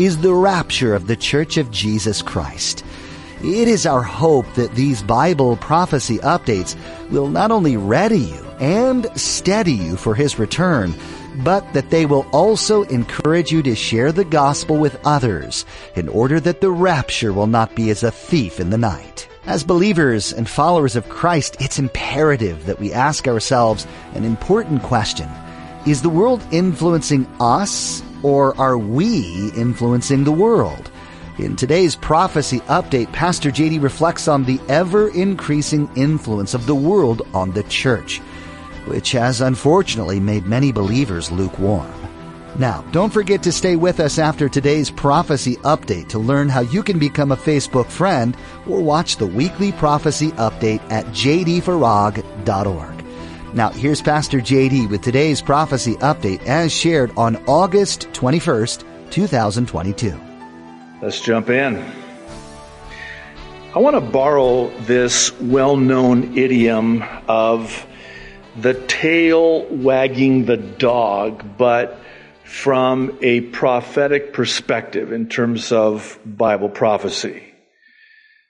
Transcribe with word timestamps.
is 0.00 0.22
the 0.22 0.32
rapture 0.32 0.94
of 0.94 1.06
the 1.06 1.16
Church 1.16 1.58
of 1.58 1.70
Jesus 1.70 2.22
Christ. 2.22 2.82
It 3.44 3.68
is 3.68 3.84
our 3.84 4.02
hope 4.02 4.46
that 4.54 4.74
these 4.74 5.02
Bible 5.02 5.58
prophecy 5.58 6.16
updates 6.20 6.74
will 7.10 7.28
not 7.28 7.50
only 7.50 7.76
ready 7.76 8.20
you 8.20 8.46
and 8.60 9.06
steady 9.14 9.74
you 9.74 9.98
for 9.98 10.14
His 10.14 10.38
return, 10.38 10.94
but 11.44 11.70
that 11.74 11.90
they 11.90 12.06
will 12.06 12.26
also 12.32 12.84
encourage 12.84 13.52
you 13.52 13.62
to 13.62 13.74
share 13.74 14.10
the 14.10 14.24
gospel 14.24 14.78
with 14.78 14.98
others 15.04 15.66
in 15.94 16.08
order 16.08 16.40
that 16.40 16.62
the 16.62 16.70
rapture 16.70 17.34
will 17.34 17.46
not 17.46 17.76
be 17.76 17.90
as 17.90 18.02
a 18.02 18.10
thief 18.10 18.58
in 18.58 18.70
the 18.70 18.78
night. 18.78 19.28
As 19.44 19.64
believers 19.64 20.32
and 20.32 20.48
followers 20.48 20.96
of 20.96 21.10
Christ, 21.10 21.58
it's 21.60 21.78
imperative 21.78 22.64
that 22.64 22.80
we 22.80 22.90
ask 22.94 23.28
ourselves 23.28 23.86
an 24.14 24.24
important 24.24 24.82
question. 24.82 25.28
Is 25.86 26.00
the 26.00 26.08
world 26.08 26.42
influencing 26.50 27.26
us 27.38 28.02
or 28.22 28.56
are 28.58 28.78
we 28.78 29.50
influencing 29.56 30.24
the 30.24 30.32
world? 30.32 30.90
In 31.38 31.56
today's 31.56 31.96
prophecy 31.96 32.60
update, 32.60 33.10
Pastor 33.12 33.50
JD 33.50 33.82
reflects 33.82 34.28
on 34.28 34.44
the 34.44 34.60
ever 34.68 35.08
increasing 35.08 35.88
influence 35.96 36.52
of 36.52 36.66
the 36.66 36.74
world 36.74 37.22
on 37.32 37.52
the 37.52 37.62
church, 37.64 38.18
which 38.86 39.12
has 39.12 39.40
unfortunately 39.40 40.20
made 40.20 40.44
many 40.44 40.70
believers 40.70 41.30
lukewarm. 41.30 41.90
Now, 42.58 42.82
don't 42.90 43.12
forget 43.12 43.42
to 43.44 43.52
stay 43.52 43.76
with 43.76 44.00
us 44.00 44.18
after 44.18 44.48
today's 44.48 44.90
prophecy 44.90 45.56
update 45.58 46.08
to 46.08 46.18
learn 46.18 46.48
how 46.48 46.60
you 46.60 46.82
can 46.82 46.98
become 46.98 47.32
a 47.32 47.36
Facebook 47.36 47.86
friend 47.86 48.36
or 48.66 48.82
watch 48.82 49.16
the 49.16 49.26
weekly 49.26 49.72
prophecy 49.72 50.32
update 50.32 50.82
at 50.90 51.06
jdfarag.org. 51.06 52.99
Now, 53.52 53.70
here's 53.70 54.00
Pastor 54.00 54.38
JD 54.38 54.88
with 54.90 55.02
today's 55.02 55.42
prophecy 55.42 55.96
update 55.96 56.40
as 56.46 56.72
shared 56.72 57.10
on 57.16 57.34
August 57.48 58.02
21st, 58.12 59.10
2022. 59.10 60.20
Let's 61.02 61.20
jump 61.20 61.50
in. 61.50 61.84
I 63.74 63.80
want 63.80 63.96
to 63.96 64.00
borrow 64.00 64.68
this 64.82 65.32
well 65.40 65.76
known 65.76 66.38
idiom 66.38 67.02
of 67.26 67.88
the 68.56 68.74
tail 68.74 69.66
wagging 69.66 70.44
the 70.44 70.56
dog, 70.56 71.44
but 71.58 71.98
from 72.44 73.18
a 73.20 73.40
prophetic 73.40 74.32
perspective 74.32 75.10
in 75.10 75.28
terms 75.28 75.72
of 75.72 76.20
Bible 76.24 76.68
prophecy. 76.68 77.42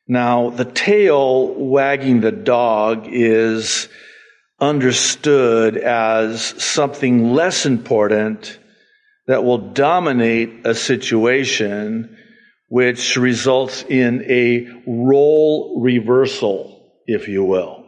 Now, 0.07 0.51
the 0.51 0.67
tail 0.67 1.55
wagging 1.55 2.21
the 2.21 2.33
dog 2.33 3.07
is 3.09 3.89
understood 4.61 5.77
as 5.77 6.43
something 6.63 7.33
less 7.33 7.67
important 7.67 8.59
that 9.27 9.45
will 9.45 9.73
dominate 9.73 10.67
a 10.67 10.75
situation, 10.75 12.17
which 12.69 13.17
results 13.17 13.85
in 13.89 14.25
a 14.29 14.69
role 14.87 15.81
reversal, 15.81 16.93
if 17.07 17.29
you 17.29 17.45
will. 17.45 17.85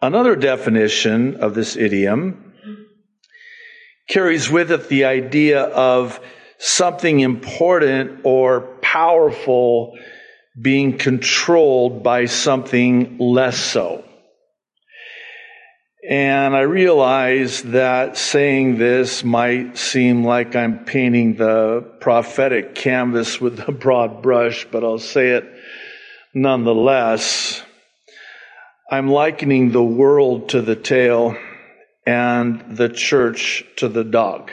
Another 0.00 0.34
definition 0.36 1.36
of 1.36 1.54
this 1.54 1.76
idiom 1.76 2.54
carries 4.08 4.50
with 4.50 4.72
it 4.72 4.88
the 4.88 5.04
idea 5.04 5.62
of 5.62 6.20
something 6.58 7.20
important 7.20 8.20
or 8.24 8.78
powerful 8.80 9.96
being 10.60 10.98
controlled 10.98 12.02
by 12.02 12.26
something 12.26 13.18
less 13.18 13.58
so. 13.58 14.04
And 16.08 16.56
I 16.56 16.62
realize 16.62 17.62
that 17.62 18.16
saying 18.16 18.76
this 18.76 19.22
might 19.22 19.78
seem 19.78 20.24
like 20.24 20.56
I'm 20.56 20.84
painting 20.84 21.36
the 21.36 21.84
prophetic 22.00 22.74
canvas 22.74 23.40
with 23.40 23.60
a 23.68 23.72
broad 23.72 24.20
brush, 24.20 24.66
but 24.68 24.82
I'll 24.82 24.98
say 24.98 25.28
it 25.28 25.44
nonetheless. 26.34 27.62
I'm 28.90 29.08
likening 29.08 29.70
the 29.70 29.84
world 29.84 30.48
to 30.50 30.60
the 30.60 30.74
tail 30.74 31.36
and 32.04 32.76
the 32.76 32.88
church 32.88 33.64
to 33.76 33.88
the 33.88 34.04
dog. 34.04 34.50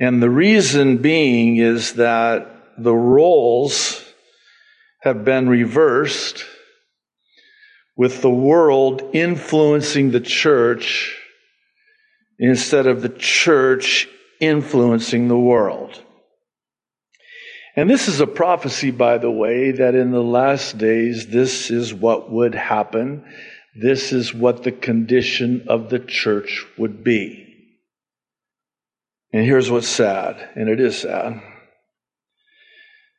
And 0.00 0.22
the 0.22 0.30
reason 0.30 0.96
being 0.98 1.58
is 1.58 1.94
that 1.94 2.46
the 2.78 2.94
roles 2.94 4.02
have 5.02 5.26
been 5.26 5.46
reversed 5.46 6.46
with 7.98 8.22
the 8.22 8.30
world 8.30 9.02
influencing 9.12 10.12
the 10.12 10.20
church 10.20 11.20
instead 12.38 12.86
of 12.86 13.02
the 13.02 13.08
church 13.08 14.08
influencing 14.40 15.26
the 15.26 15.36
world. 15.36 16.00
And 17.74 17.90
this 17.90 18.06
is 18.06 18.20
a 18.20 18.26
prophecy, 18.26 18.92
by 18.92 19.18
the 19.18 19.30
way, 19.30 19.72
that 19.72 19.96
in 19.96 20.12
the 20.12 20.22
last 20.22 20.78
days, 20.78 21.26
this 21.26 21.72
is 21.72 21.92
what 21.92 22.30
would 22.30 22.54
happen. 22.54 23.24
This 23.74 24.12
is 24.12 24.32
what 24.32 24.62
the 24.62 24.72
condition 24.72 25.66
of 25.68 25.90
the 25.90 25.98
church 25.98 26.64
would 26.78 27.02
be. 27.02 27.46
And 29.32 29.44
here's 29.44 29.70
what's 29.70 29.88
sad, 29.88 30.36
and 30.54 30.68
it 30.68 30.80
is 30.80 31.00
sad. 31.00 31.42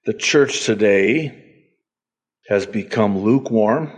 The 0.06 0.14
church 0.14 0.66
today 0.66 1.68
has 2.48 2.66
become 2.66 3.20
lukewarm 3.20 3.92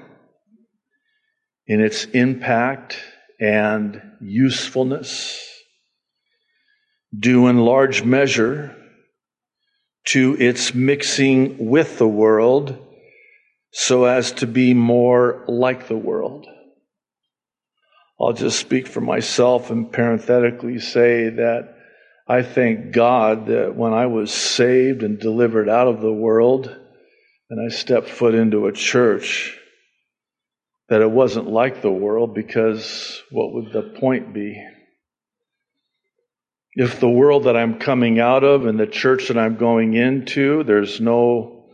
in 1.71 1.79
its 1.79 2.03
impact 2.03 3.01
and 3.39 4.01
usefulness, 4.19 5.41
due 7.17 7.47
in 7.47 7.59
large 7.59 8.03
measure 8.03 8.75
to 10.05 10.35
its 10.37 10.75
mixing 10.75 11.69
with 11.69 11.97
the 11.97 12.07
world 12.07 12.77
so 13.71 14.03
as 14.03 14.33
to 14.33 14.45
be 14.45 14.73
more 14.73 15.45
like 15.47 15.87
the 15.87 15.95
world. 15.95 16.45
I'll 18.19 18.33
just 18.33 18.59
speak 18.59 18.85
for 18.85 18.99
myself 18.99 19.71
and 19.71 19.89
parenthetically 19.89 20.79
say 20.79 21.29
that 21.29 21.77
I 22.27 22.43
thank 22.43 22.91
God 22.91 23.47
that 23.47 23.77
when 23.77 23.93
I 23.93 24.07
was 24.07 24.33
saved 24.33 25.03
and 25.03 25.17
delivered 25.17 25.69
out 25.69 25.88
of 25.88 26.01
the 26.01 26.11
world 26.11 26.67
and 27.49 27.65
I 27.65 27.73
stepped 27.73 28.09
foot 28.09 28.35
into 28.35 28.67
a 28.67 28.73
church, 28.73 29.57
that 30.91 31.02
it 31.02 31.09
wasn't 31.09 31.47
like 31.47 31.81
the 31.81 31.90
world 31.90 32.35
because 32.35 33.24
what 33.31 33.53
would 33.53 33.72
the 33.72 33.81
point 33.81 34.34
be? 34.34 34.62
If 36.74 37.00
the 37.00 37.09
world 37.09 37.46
that 37.46 37.56
I'm 37.56 37.79
coming 37.79 38.19
out 38.19 38.44
of 38.44 38.66
and 38.66 38.78
the 38.78 38.88
church 38.88 39.30
that 39.30 39.38
I'm 39.38 39.56
going 39.56 39.94
into, 39.94 40.66
there's 40.66 41.00
no 41.00 41.69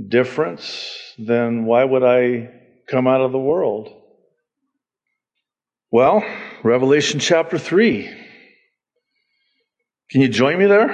difference, 0.00 0.88
then 1.18 1.64
why 1.64 1.82
would 1.82 2.04
I 2.04 2.50
come 2.88 3.08
out 3.08 3.22
of 3.22 3.32
the 3.32 3.40
world? 3.40 3.88
Well, 5.90 6.24
Revelation 6.62 7.18
chapter 7.18 7.58
3. 7.58 8.08
Can 10.12 10.20
you 10.20 10.28
join 10.28 10.60
me 10.60 10.66
there? 10.66 10.92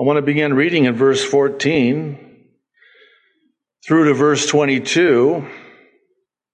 I 0.00 0.02
want 0.02 0.16
to 0.16 0.22
begin 0.22 0.54
reading 0.54 0.86
in 0.86 0.96
verse 0.96 1.22
14 1.22 2.31
through 3.84 4.04
to 4.04 4.14
verse 4.14 4.46
22. 4.46 5.44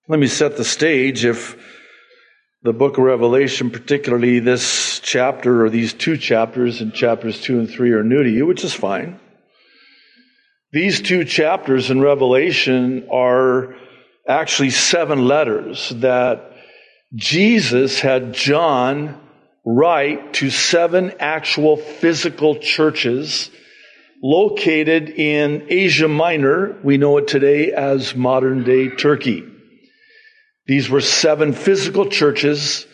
Let 0.09 0.19
me 0.19 0.27
set 0.27 0.57
the 0.57 0.65
stage. 0.65 1.25
If 1.25 1.57
the 2.63 2.73
book 2.73 2.97
of 2.97 3.05
Revelation, 3.05 3.71
particularly 3.71 4.39
this 4.39 5.01
chapter 5.01 5.65
or 5.65 5.71
these 5.71 5.93
two 5.93 6.17
chapters 6.17 6.81
in 6.81 6.93
chapters 6.93 7.41
2 7.43 7.59
and 7.59 7.71
3 7.71 7.93
are 7.93 8.03
new 8.03 8.23
to 8.23 8.31
you, 8.31 8.47
which 8.47 8.65
is 8.65 8.73
fine. 8.73 9.21
These 10.73 11.03
two 11.03 11.25
chapters 11.25 11.91
in 11.91 12.01
Revelation 12.01 13.09
are 13.13 13.75
actually 14.27 14.71
seven 14.71 15.27
letters 15.27 15.91
that 15.97 16.53
Jesus 17.15 18.01
had 18.01 18.33
John 18.35 19.21
write 19.65 20.35
to 20.35 20.51
seven 20.51 21.13
actual 21.21 21.77
physical 21.77 22.57
churches 22.57 23.51
located 24.23 25.11
in 25.11 25.67
Asia 25.69 26.09
Minor. 26.09 26.77
We 26.83 26.97
know 26.99 27.19
it 27.19 27.29
today 27.29 27.73
as 27.73 28.15
modern 28.15 28.65
day 28.65 28.89
Turkey. 28.89 29.45
These 30.67 30.91
were 30.91 31.01
seven 31.01 31.53
physical 31.53 32.07
churches 32.07 32.87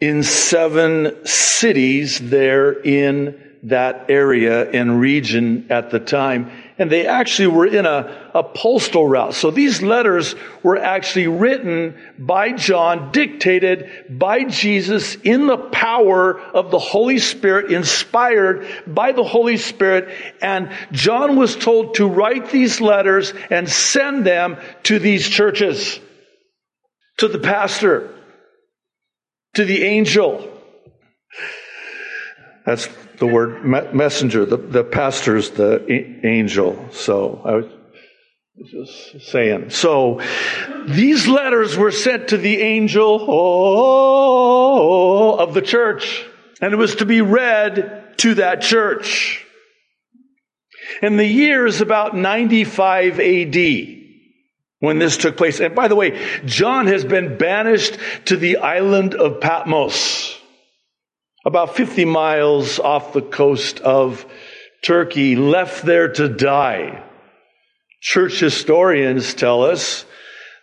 in 0.00 0.22
seven 0.22 1.26
cities 1.26 2.18
there 2.18 2.72
in 2.72 3.58
that 3.64 4.06
area 4.08 4.70
and 4.70 5.00
region 5.00 5.66
at 5.70 5.90
the 5.90 5.98
time. 5.98 6.50
And 6.78 6.92
they 6.92 7.06
actually 7.06 7.48
were 7.48 7.66
in 7.66 7.86
a, 7.86 8.30
a 8.34 8.44
postal 8.44 9.06
route. 9.06 9.34
So 9.34 9.50
these 9.50 9.82
letters 9.82 10.36
were 10.62 10.76
actually 10.76 11.26
written 11.26 11.96
by 12.16 12.52
John, 12.52 13.10
dictated 13.10 13.90
by 14.08 14.44
Jesus 14.44 15.16
in 15.16 15.48
the 15.48 15.56
power 15.56 16.40
of 16.40 16.70
the 16.70 16.78
Holy 16.78 17.18
Spirit, 17.18 17.72
inspired 17.72 18.66
by 18.86 19.10
the 19.10 19.24
Holy 19.24 19.56
Spirit. 19.56 20.14
And 20.40 20.70
John 20.92 21.34
was 21.34 21.56
told 21.56 21.96
to 21.96 22.06
write 22.06 22.50
these 22.50 22.80
letters 22.80 23.32
and 23.50 23.68
send 23.68 24.24
them 24.24 24.56
to 24.84 25.00
these 25.00 25.28
churches, 25.28 25.98
to 27.16 27.26
the 27.26 27.40
pastor, 27.40 28.14
to 29.54 29.64
the 29.64 29.82
angel. 29.82 30.48
That's 32.64 32.86
the 33.18 33.26
word 33.26 33.64
messenger. 33.94 34.44
The, 34.44 34.56
the 34.56 34.84
pastor's 34.84 35.50
the 35.50 35.84
angel. 36.24 36.88
So 36.92 37.42
I 37.44 37.54
was 37.54 37.66
just 38.64 39.30
saying. 39.30 39.70
So 39.70 40.20
these 40.86 41.26
letters 41.26 41.76
were 41.76 41.92
sent 41.92 42.28
to 42.28 42.36
the 42.36 42.60
angel 42.60 43.24
oh, 43.28 45.36
of 45.36 45.54
the 45.54 45.62
church. 45.62 46.24
And 46.60 46.72
it 46.72 46.76
was 46.76 46.96
to 46.96 47.06
be 47.06 47.20
read 47.20 48.18
to 48.18 48.34
that 48.34 48.62
church. 48.62 49.44
And 51.02 51.18
the 51.18 51.26
year 51.26 51.66
is 51.66 51.80
about 51.80 52.16
95 52.16 53.20
AD 53.20 53.98
when 54.80 54.98
this 54.98 55.16
took 55.16 55.36
place. 55.36 55.60
And 55.60 55.74
by 55.74 55.88
the 55.88 55.96
way, 55.96 56.20
John 56.44 56.86
has 56.86 57.04
been 57.04 57.36
banished 57.36 57.98
to 58.26 58.36
the 58.36 58.58
island 58.58 59.14
of 59.14 59.40
Patmos 59.40 60.37
about 61.44 61.76
50 61.76 62.04
miles 62.04 62.78
off 62.78 63.12
the 63.12 63.22
coast 63.22 63.80
of 63.80 64.26
Turkey, 64.82 65.36
left 65.36 65.84
there 65.84 66.12
to 66.12 66.28
die. 66.28 67.04
Church 68.00 68.38
historians 68.38 69.34
tell 69.34 69.64
us 69.64 70.04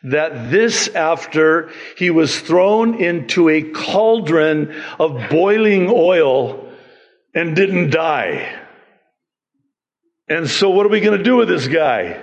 that 0.04 0.52
this 0.52 0.88
after 0.88 1.72
he 1.98 2.10
was 2.10 2.40
thrown 2.40 3.02
into 3.02 3.50
a 3.50 3.62
cauldron 3.62 4.74
of 5.00 5.30
boiling 5.30 5.90
oil 5.90 6.72
and 7.34 7.56
didn't 7.56 7.90
die. 7.90 8.62
And 10.28 10.50
so 10.50 10.70
what 10.70 10.86
are 10.86 10.90
we 10.90 11.02
going 11.02 11.18
to 11.18 11.24
do 11.24 11.36
with 11.36 11.48
this 11.48 11.68
guy? 11.68 12.22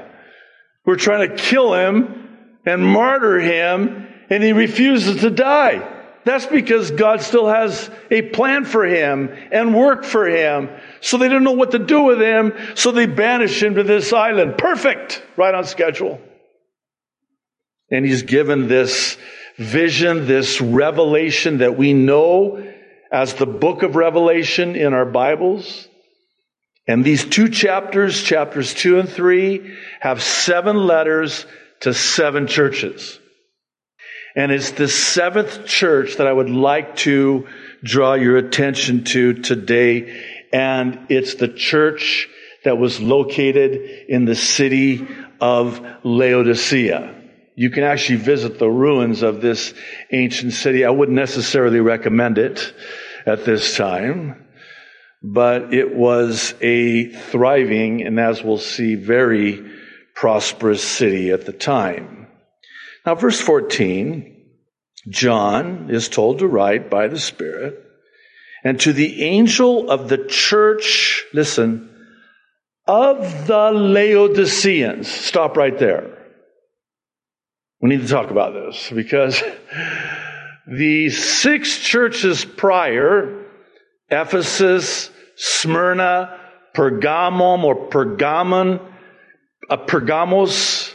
We're 0.87 0.97
trying 0.97 1.29
to 1.29 1.37
kill 1.37 1.75
him 1.75 2.39
and 2.65 2.85
martyr 2.85 3.39
him 3.39 4.09
and 4.31 4.43
he 4.43 4.53
refuses 4.53 5.21
to 5.21 5.31
die. 5.31 5.92
That's 6.25 6.47
because 6.47 6.91
God 6.93 7.21
still 7.21 7.49
has 7.49 7.91
a 8.11 8.23
plan 8.23 8.65
for 8.65 8.85
him 8.85 9.29
and 9.51 9.75
work 9.75 10.05
for 10.05 10.27
him. 10.27 10.71
So 11.01 11.19
they 11.19 11.29
don't 11.29 11.43
know 11.43 11.53
what 11.53 11.73
to 11.73 11.81
do 11.81 12.03
with 12.03 12.21
him. 12.21 12.53
So 12.75 12.93
they 12.93 13.07
banish 13.07 13.63
him 13.63 13.75
to 13.75 13.83
this 13.83 14.13
island. 14.13 14.57
Perfect. 14.57 15.23
Right 15.37 15.55
on 15.55 15.65
schedule. 15.65 16.21
And 17.91 18.07
he's 18.07 18.23
given 18.23 18.69
this 18.69 19.17
vision, 19.59 20.27
this 20.27 20.61
revelation 20.61 21.59
that 21.59 21.77
we 21.77 21.93
know 21.93 22.65
as 23.11 23.35
the 23.35 23.47
book 23.47 23.83
of 23.83 23.97
Revelation 23.97 24.77
in 24.77 24.95
our 24.95 25.05
Bibles. 25.05 25.89
And 26.87 27.05
these 27.05 27.25
two 27.25 27.49
chapters, 27.49 28.23
chapters 28.23 28.75
two 28.75 28.99
and 28.99 29.09
three, 29.09 29.77
have 30.01 30.23
seven 30.23 30.77
letters 30.77 31.47
to 31.81 31.93
seven 31.93 32.47
churches. 32.47 33.19
And 34.35 34.51
it's 34.51 34.71
the 34.73 34.89
seventh 34.89 35.67
church 35.67 36.17
that 36.17 36.27
I 36.27 36.33
would 36.33 36.51
like 36.51 36.97
to 36.97 37.47
draw 37.83 38.15
your 38.15 38.37
attention 38.37 39.05
to 39.05 39.35
today. 39.35 40.47
And 40.53 41.07
it's 41.11 41.35
the 41.35 41.49
church 41.49 42.29
that 42.65 42.79
was 42.79 43.01
located 43.01 44.07
in 44.09 44.25
the 44.25 44.35
city 44.35 45.07
of 45.41 45.85
Laodicea. 46.05 47.15
You 47.55 47.71
can 47.71 47.85
actually 47.85 48.17
visit 48.17 48.59
the 48.59 48.71
ruins 48.71 49.23
of 49.23 49.43
this 49.43 49.75
ancient 50.11 50.55
city. 50.55 50.85
I 50.85 50.91
wouldn't 50.91 51.17
necessarily 51.17 51.81
recommend 51.81 52.39
it 52.39 52.73
at 53.27 53.45
this 53.45 53.77
time, 53.77 54.47
but 55.23 55.75
it 55.75 55.95
was 55.95 56.55
a 56.61 57.09
thriving 57.09 58.03
and 58.07 58.19
as 58.19 58.43
we'll 58.43 58.59
see, 58.59 58.95
very 58.95 59.71
prosperous 60.15 60.83
city 60.83 61.31
at 61.31 61.45
the 61.45 61.53
time. 61.53 62.22
Now, 63.05 63.15
verse 63.17 63.41
14, 63.41 64.33
John 65.09 65.89
is 65.91 66.09
told 66.09 66.39
to 66.39 66.47
write 66.47 66.89
by 66.89 67.09
the 67.09 67.19
Spirit, 67.19 67.83
and 68.63 68.79
to 68.81 68.93
the 68.93 69.25
angel 69.25 69.91
of 69.91 70.09
the 70.09 70.19
church, 70.19 71.25
listen, 71.35 71.91
of 72.87 73.47
the 73.47 73.73
Laodiceans. 73.73 75.09
Stop 75.11 75.57
right 75.57 75.77
there. 75.77 76.19
We 77.81 77.89
need 77.89 78.03
to 78.03 78.09
talk 78.09 78.31
about 78.31 78.55
this 78.55 78.91
because 78.95 79.43
the 80.69 81.11
six 81.11 81.79
churches 81.79 82.45
prior, 82.45 83.47
Ephesus, 84.09 85.11
Smyrna, 85.35 86.39
Pergamum 86.75 87.65
or 87.65 87.89
Pergamon, 87.89 88.81
uh, 89.69 89.77
Pergamos, 89.77 90.95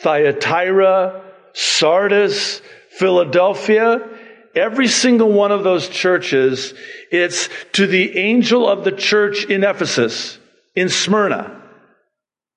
Thyatira, 0.00 1.22
Sardis, 1.54 2.60
Philadelphia, 2.90 4.06
every 4.54 4.88
single 4.88 5.32
one 5.32 5.52
of 5.52 5.64
those 5.64 5.88
churches, 5.88 6.74
it's 7.10 7.48
to 7.72 7.86
the 7.86 8.18
angel 8.18 8.68
of 8.68 8.84
the 8.84 8.92
church 8.92 9.44
in 9.44 9.64
Ephesus, 9.64 10.38
in 10.74 10.88
Smyrna, 10.88 11.62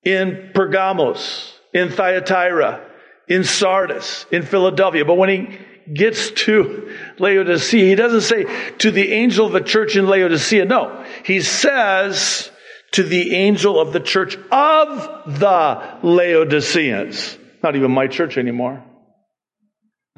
in 0.04 0.50
Pergamos, 0.54 1.54
in 1.72 1.90
Thyatira, 1.90 2.84
in 3.28 3.44
Sardis, 3.44 4.26
in 4.30 4.42
Philadelphia. 4.42 5.04
But 5.04 5.14
when 5.14 5.28
he 5.28 5.58
gets 5.92 6.30
to 6.30 6.94
Laodicea, 7.18 7.84
he 7.84 7.94
doesn't 7.94 8.22
say 8.22 8.44
to 8.78 8.90
the 8.90 9.12
angel 9.12 9.46
of 9.46 9.52
the 9.52 9.60
church 9.60 9.96
in 9.96 10.06
Laodicea. 10.06 10.64
No, 10.64 11.04
he 11.24 11.40
says 11.40 12.50
to 12.92 13.02
the 13.02 13.34
angel 13.34 13.80
of 13.80 13.92
the 13.92 14.00
church 14.00 14.36
of 14.50 15.38
the 15.38 15.98
Laodiceans. 16.02 17.38
Not 17.62 17.76
even 17.76 17.90
my 17.90 18.06
church 18.06 18.38
anymore. 18.38 18.84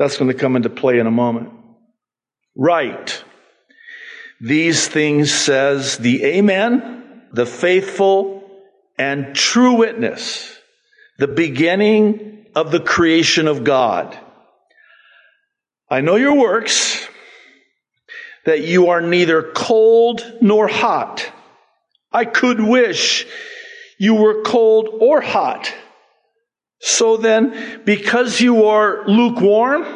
That's 0.00 0.16
going 0.16 0.30
to 0.30 0.36
come 0.36 0.56
into 0.56 0.70
play 0.70 0.98
in 0.98 1.06
a 1.06 1.10
moment. 1.10 1.50
Right. 2.56 3.22
These 4.40 4.88
things 4.88 5.30
says 5.30 5.98
the 5.98 6.24
Amen, 6.24 7.20
the 7.34 7.44
faithful 7.44 8.50
and 8.98 9.34
true 9.34 9.74
witness, 9.74 10.58
the 11.18 11.28
beginning 11.28 12.46
of 12.54 12.72
the 12.72 12.80
creation 12.80 13.46
of 13.46 13.62
God. 13.62 14.18
I 15.90 16.00
know 16.00 16.16
your 16.16 16.34
works, 16.34 17.06
that 18.46 18.62
you 18.62 18.88
are 18.88 19.02
neither 19.02 19.52
cold 19.54 20.24
nor 20.40 20.66
hot. 20.66 21.30
I 22.10 22.24
could 22.24 22.58
wish 22.58 23.26
you 23.98 24.14
were 24.14 24.44
cold 24.44 24.88
or 24.98 25.20
hot. 25.20 25.70
So 26.80 27.16
then, 27.16 27.82
because 27.84 28.40
you 28.40 28.66
are 28.66 29.06
lukewarm 29.06 29.86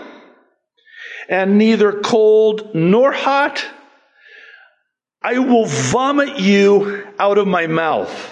and 1.28 1.56
neither 1.56 2.00
cold 2.00 2.74
nor 2.74 3.10
hot, 3.10 3.64
I 5.22 5.38
will 5.38 5.64
vomit 5.64 6.38
you 6.38 7.06
out 7.18 7.38
of 7.38 7.46
my 7.46 7.66
mouth. 7.66 8.30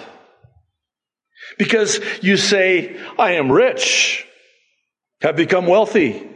Because 1.57 1.99
you 2.21 2.37
say, 2.37 2.99
I 3.17 3.33
am 3.33 3.51
rich, 3.51 4.25
have 5.21 5.35
become 5.35 5.65
wealthy, 5.65 6.29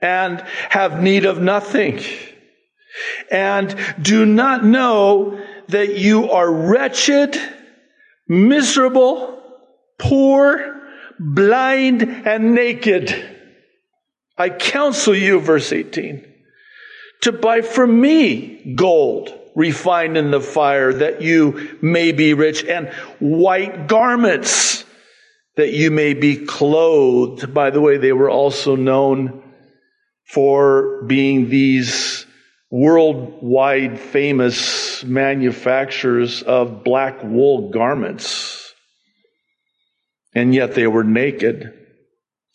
and 0.00 0.40
have 0.70 1.02
need 1.02 1.26
of 1.26 1.40
nothing, 1.40 2.02
and 3.30 3.74
do 4.00 4.26
not 4.26 4.64
know 4.64 5.40
that 5.68 5.96
you 5.96 6.30
are 6.30 6.50
wretched, 6.50 7.38
miserable, 8.26 9.42
poor, 9.98 10.71
blind 11.22 12.02
and 12.02 12.54
naked. 12.54 13.14
I 14.36 14.50
counsel 14.50 15.14
you, 15.14 15.40
verse 15.40 15.72
18, 15.72 16.24
to 17.22 17.32
buy 17.32 17.60
from 17.60 18.00
me 18.00 18.74
gold 18.74 19.38
refined 19.54 20.16
in 20.16 20.30
the 20.30 20.40
fire 20.40 20.92
that 20.92 21.22
you 21.22 21.78
may 21.82 22.12
be 22.12 22.34
rich 22.34 22.64
and 22.64 22.88
white 23.20 23.86
garments 23.86 24.84
that 25.56 25.72
you 25.72 25.90
may 25.90 26.14
be 26.14 26.46
clothed. 26.46 27.52
By 27.52 27.70
the 27.70 27.80
way, 27.80 27.98
they 27.98 28.12
were 28.12 28.30
also 28.30 28.74
known 28.74 29.42
for 30.24 31.02
being 31.02 31.50
these 31.50 32.24
worldwide 32.70 34.00
famous 34.00 35.04
manufacturers 35.04 36.40
of 36.40 36.82
black 36.82 37.22
wool 37.22 37.68
garments 37.68 38.61
and 40.34 40.54
yet 40.54 40.74
they 40.74 40.86
were 40.86 41.04
naked. 41.04 41.78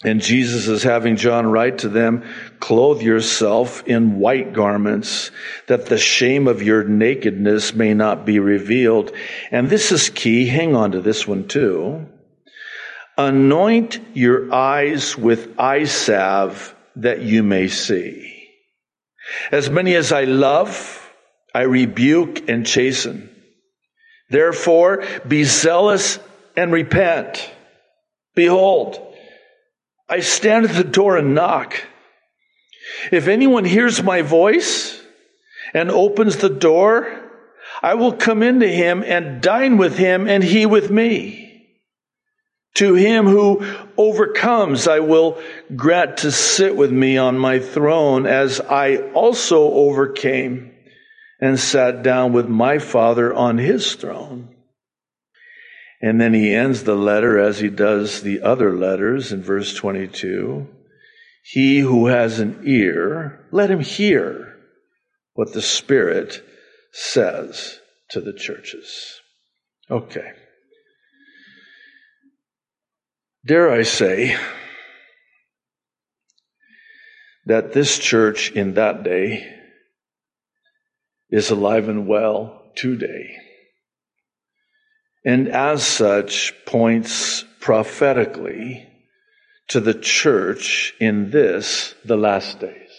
And 0.04 0.22
Jesus 0.22 0.68
is 0.68 0.84
having 0.84 1.16
John 1.16 1.48
write 1.48 1.80
to 1.80 1.90
them, 1.90 2.24
clothe 2.60 3.02
yourself 3.02 3.84
in 3.88 4.20
white 4.20 4.54
garments 4.54 5.32
that 5.66 5.88
the 5.88 5.98
shame 5.98 6.48
of 6.48 6.62
your 6.62 6.84
nakedness 6.84 7.74
may 7.74 7.96
not 7.96 8.24
be 8.24 8.38
revealed. 8.38 9.12
And 9.50 9.70
this 9.70 9.92
is 9.92 10.10
key. 10.10 10.46
Hang 10.46 10.76
on 10.76 10.92
to 10.92 11.02
this 11.02 11.28
one 11.28 11.48
too. 11.48 12.06
Anoint 13.18 14.00
your 14.14 14.54
eyes 14.54 15.18
with 15.18 15.60
eye 15.60 15.86
salve 15.86 16.76
that 16.98 17.22
you 17.22 17.42
may 17.42 17.68
see. 17.68 18.48
As 19.52 19.70
many 19.70 19.96
as 19.96 20.12
I 20.12 20.26
love, 20.26 21.12
I 21.56 21.62
rebuke 21.62 22.48
and 22.48 22.68
chasten. 22.68 23.32
Therefore, 24.30 25.04
be 25.28 25.44
zealous 25.44 26.20
and 26.56 26.72
repent. 26.72 27.52
Behold, 28.38 29.02
I 30.08 30.20
stand 30.20 30.66
at 30.66 30.76
the 30.76 30.84
door 30.84 31.18
and 31.18 31.34
knock. 31.34 31.82
If 33.12 33.28
anyone 33.28 33.66
hears 33.66 34.04
my 34.04 34.22
voice 34.22 35.02
and 35.74 35.90
opens 35.90 36.38
the 36.38 36.50
door, 36.52 37.32
I 37.82 37.96
will 37.96 38.14
come 38.14 38.44
into 38.44 38.68
him 38.68 39.04
and 39.04 39.42
dine 39.42 39.78
with 39.78 39.98
him 39.98 40.28
and 40.28 40.44
he 40.44 40.68
with 40.68 40.92
me. 40.92 41.66
To 42.76 42.94
him 42.94 43.26
who 43.26 43.66
overcomes, 43.98 44.88
I 44.88 45.00
will 45.00 45.42
grant 45.76 46.18
to 46.18 46.32
sit 46.32 46.76
with 46.76 46.92
me 46.92 47.18
on 47.18 47.40
my 47.40 47.58
throne 47.58 48.28
as 48.28 48.62
I 48.62 48.98
also 49.14 49.64
overcame 49.64 50.76
and 51.42 51.60
sat 51.60 52.04
down 52.04 52.34
with 52.34 52.48
my 52.48 52.78
father 52.78 53.34
on 53.34 53.58
his 53.58 53.96
throne. 53.96 54.57
And 56.02 56.22
then 56.22 56.34
he 56.34 56.54
ends 56.54 56.84
the 56.84 56.96
letter 56.96 57.40
as 57.40 57.60
he 57.60 57.70
does 57.70 58.22
the 58.22 58.42
other 58.42 58.76
letters 58.76 59.32
in 59.32 59.42
verse 59.42 59.74
22. 59.74 60.68
He 61.44 61.80
who 61.80 62.08
has 62.08 62.40
an 62.40 62.62
ear, 62.66 63.46
let 63.52 63.72
him 63.72 63.80
hear 63.80 64.58
what 65.34 65.54
the 65.54 65.62
Spirit 65.62 66.44
says 66.92 67.80
to 68.10 68.22
the 68.22 68.34
churches. 68.34 69.22
Okay. 69.90 70.32
Dare 73.46 73.72
I 73.72 73.84
say 73.84 74.38
that 77.46 77.72
this 77.72 77.98
church 77.98 78.52
in 78.52 78.74
that 78.74 79.04
day 79.04 79.48
is 81.30 81.50
alive 81.50 81.88
and 81.88 82.08
well 82.08 82.72
today. 82.76 83.38
And 85.28 85.50
as 85.50 85.86
such, 85.86 86.54
points 86.66 87.44
prophetically 87.60 88.88
to 89.68 89.82
the 89.82 89.94
church 89.94 90.94
in 91.02 91.32
this, 91.32 91.94
the 92.06 92.16
last 92.16 92.62
days. 92.62 92.90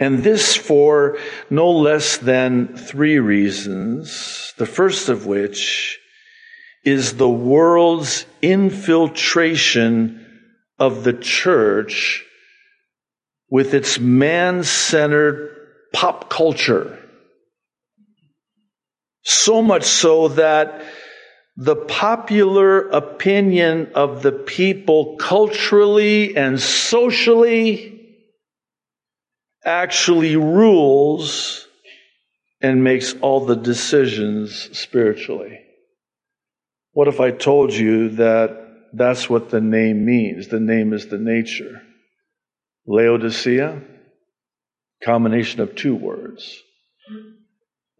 And 0.00 0.24
this 0.24 0.56
for 0.56 1.16
no 1.48 1.70
less 1.70 2.16
than 2.16 2.76
three 2.76 3.20
reasons. 3.20 4.52
The 4.56 4.66
first 4.66 5.08
of 5.08 5.26
which 5.26 5.96
is 6.84 7.18
the 7.18 7.30
world's 7.30 8.26
infiltration 8.42 10.26
of 10.76 11.04
the 11.04 11.12
church 11.12 12.24
with 13.48 13.74
its 13.74 14.00
man 14.00 14.64
centered 14.64 15.56
pop 15.92 16.28
culture. 16.30 16.95
So 19.28 19.60
much 19.60 19.82
so 19.82 20.28
that 20.28 20.84
the 21.56 21.74
popular 21.74 22.88
opinion 22.90 23.90
of 23.96 24.22
the 24.22 24.30
people 24.30 25.16
culturally 25.16 26.36
and 26.36 26.60
socially 26.60 28.20
actually 29.64 30.36
rules 30.36 31.66
and 32.60 32.84
makes 32.84 33.14
all 33.14 33.44
the 33.44 33.56
decisions 33.56 34.78
spiritually. 34.78 35.58
What 36.92 37.08
if 37.08 37.18
I 37.18 37.32
told 37.32 37.74
you 37.74 38.10
that 38.10 38.64
that's 38.92 39.28
what 39.28 39.50
the 39.50 39.60
name 39.60 40.04
means? 40.06 40.46
The 40.46 40.60
name 40.60 40.92
is 40.92 41.08
the 41.08 41.18
nature. 41.18 41.82
Laodicea, 42.86 43.82
combination 45.02 45.62
of 45.62 45.74
two 45.74 45.96
words. 45.96 46.62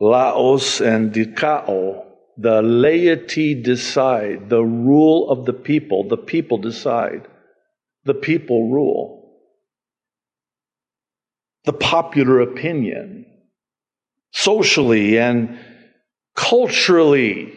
Laos 0.00 0.80
and 0.80 1.12
Dikao, 1.12 2.04
the 2.36 2.60
laity 2.60 3.54
decide, 3.54 4.50
the 4.50 4.62
rule 4.62 5.30
of 5.30 5.46
the 5.46 5.54
people, 5.54 6.06
the 6.08 6.18
people 6.18 6.58
decide, 6.58 7.26
the 8.04 8.14
people 8.14 8.70
rule. 8.70 9.14
The 11.64 11.72
popular 11.72 12.40
opinion, 12.40 13.26
socially 14.32 15.18
and 15.18 15.58
culturally, 16.36 17.52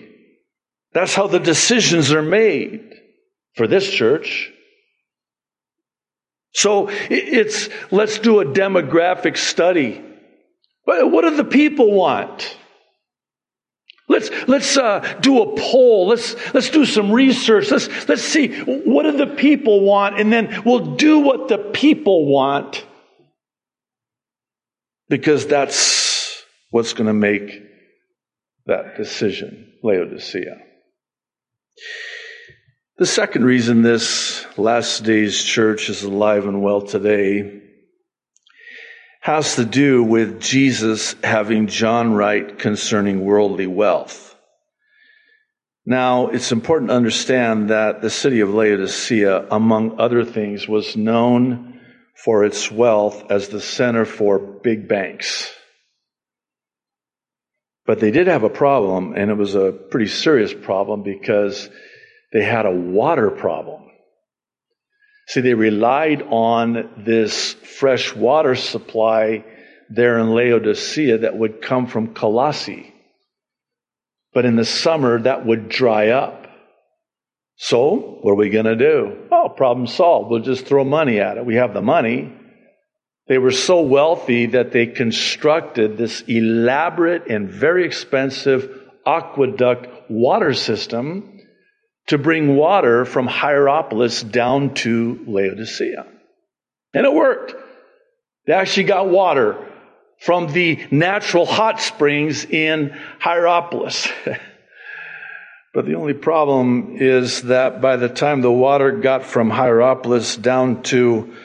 that's 0.93 1.13
how 1.13 1.27
the 1.27 1.39
decisions 1.39 2.11
are 2.11 2.23
made 2.23 2.95
for 3.55 3.67
this 3.67 3.91
church. 3.91 4.51
So 6.53 6.89
it's, 6.89 7.69
let's 7.91 8.17
do 8.17 8.39
a 8.39 8.45
demographic 8.45 9.37
study. 9.37 10.03
What 10.89 11.21
do 11.21 11.35
the 11.35 11.43
people 11.43 11.91
want? 11.91 12.57
Let's, 14.07 14.31
let's 14.47 14.75
uh, 14.75 15.17
do 15.21 15.43
a 15.43 15.55
poll. 15.55 16.07
Let's, 16.07 16.35
let's 16.53 16.71
do 16.71 16.83
some 16.83 17.11
research. 17.11 17.69
Let's, 17.69 18.09
let's 18.09 18.23
see 18.23 18.59
what 18.63 19.03
do 19.03 19.11
the 19.11 19.27
people 19.27 19.81
want, 19.81 20.19
and 20.19 20.33
then 20.33 20.63
we'll 20.65 20.95
do 20.95 21.19
what 21.19 21.47
the 21.47 21.59
people 21.59 22.25
want 22.25 22.85
because 25.09 25.45
that's 25.45 26.43
what's 26.71 26.93
going 26.93 27.07
to 27.07 27.13
make 27.13 27.61
that 28.65 28.97
decision, 28.97 29.73
Laodicea. 29.83 30.57
The 32.97 33.05
second 33.05 33.45
reason 33.45 33.83
this 33.83 34.45
last 34.57 35.03
days 35.03 35.41
church 35.41 35.89
is 35.89 36.03
alive 36.03 36.45
and 36.45 36.61
well 36.61 36.81
today 36.81 37.61
has 39.19 39.55
to 39.55 39.65
do 39.65 40.03
with 40.03 40.39
Jesus 40.39 41.15
having 41.23 41.67
John 41.67 42.13
write 42.13 42.57
concerning 42.59 43.25
worldly 43.25 43.67
wealth. 43.67 44.35
Now, 45.85 46.27
it's 46.27 46.51
important 46.51 46.89
to 46.89 46.95
understand 46.95 47.69
that 47.69 48.01
the 48.01 48.09
city 48.09 48.41
of 48.41 48.53
Laodicea, 48.53 49.47
among 49.49 49.99
other 49.99 50.23
things, 50.23 50.67
was 50.67 50.95
known 50.95 51.79
for 52.23 52.45
its 52.45 52.71
wealth 52.71 53.31
as 53.31 53.49
the 53.49 53.61
center 53.61 54.05
for 54.05 54.39
big 54.39 54.87
banks. 54.87 55.51
But 57.85 57.99
they 57.99 58.11
did 58.11 58.27
have 58.27 58.43
a 58.43 58.49
problem, 58.49 59.13
and 59.15 59.31
it 59.31 59.37
was 59.37 59.55
a 59.55 59.71
pretty 59.71 60.07
serious 60.07 60.53
problem 60.53 61.01
because 61.01 61.69
they 62.31 62.43
had 62.43 62.65
a 62.65 62.71
water 62.71 63.31
problem. 63.31 63.88
See, 65.29 65.41
they 65.41 65.53
relied 65.53 66.23
on 66.23 66.89
this 67.05 67.53
fresh 67.53 68.15
water 68.15 68.55
supply 68.55 69.45
there 69.87 70.17
in 70.17 70.33
Laodicea 70.33 71.19
that 71.19 71.37
would 71.37 71.61
come 71.61 71.85
from 71.85 72.15
Colossae. 72.15 72.91
But 74.33 74.45
in 74.45 74.55
the 74.55 74.65
summer, 74.65 75.21
that 75.21 75.45
would 75.45 75.69
dry 75.69 76.09
up. 76.09 76.47
So, 77.57 78.17
what 78.21 78.31
are 78.31 78.35
we 78.35 78.49
going 78.49 78.65
to 78.65 78.75
do? 78.75 79.27
Oh, 79.31 79.49
problem 79.49 79.85
solved. 79.85 80.31
We'll 80.31 80.41
just 80.41 80.65
throw 80.65 80.83
money 80.83 81.19
at 81.19 81.37
it. 81.37 81.45
We 81.45 81.55
have 81.55 81.75
the 81.75 81.81
money. 81.83 82.33
They 83.27 83.37
were 83.37 83.51
so 83.51 83.81
wealthy 83.81 84.47
that 84.47 84.71
they 84.71 84.87
constructed 84.87 85.95
this 85.95 86.21
elaborate 86.21 87.27
and 87.29 87.51
very 87.51 87.85
expensive 87.85 88.67
aqueduct 89.05 90.09
water 90.09 90.55
system 90.55 91.38
to 92.09 92.17
bring 92.17 92.55
water 92.55 93.05
from 93.05 93.27
Hierapolis 93.27 94.23
down 94.23 94.73
to 94.73 95.23
Laodicea. 95.27 96.05
And 96.93 97.05
it 97.05 97.13
worked. 97.13 97.53
They 98.47 98.53
actually 98.53 98.85
got 98.85 99.09
water 99.09 99.63
from 100.19 100.51
the 100.51 100.79
natural 100.89 101.45
hot 101.45 101.79
springs 101.79 102.45
in 102.45 102.97
Hierapolis. 103.19 104.07
but 105.73 105.85
the 105.85 105.93
only 105.93 106.15
problem 106.15 106.95
is 106.97 107.43
that 107.43 107.79
by 107.79 107.95
the 107.95 108.09
time 108.09 108.41
the 108.41 108.51
water 108.51 108.91
got 108.91 109.23
from 109.23 109.51
Hierapolis 109.51 110.35
down 110.35 110.81
to 110.83 111.35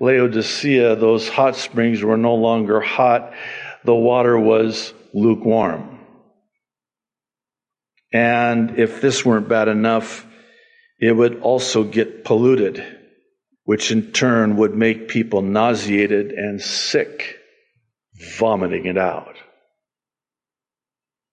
Laodicea, 0.00 0.96
those 0.96 1.28
hot 1.28 1.56
springs 1.56 2.02
were 2.02 2.16
no 2.16 2.36
longer 2.36 2.80
hot. 2.80 3.34
The 3.84 3.94
water 3.94 4.38
was 4.38 4.94
lukewarm. 5.12 5.95
And 8.16 8.78
if 8.78 9.02
this 9.02 9.26
weren't 9.26 9.46
bad 9.46 9.68
enough, 9.68 10.26
it 10.98 11.12
would 11.12 11.40
also 11.40 11.84
get 11.84 12.24
polluted, 12.24 12.82
which 13.64 13.92
in 13.92 14.10
turn 14.12 14.56
would 14.56 14.74
make 14.74 15.08
people 15.08 15.42
nauseated 15.42 16.30
and 16.30 16.58
sick, 16.62 17.36
vomiting 18.38 18.86
it 18.86 18.96
out. 18.96 19.36